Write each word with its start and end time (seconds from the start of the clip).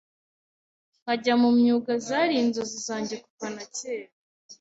nkajya 1.01 1.33
mu 1.41 1.49
myuga 1.59 1.91
zari 2.07 2.33
inzozi 2.43 2.77
zange 2.87 3.15
kuva 3.23 3.47
na 3.55 3.63
kera 3.75 4.11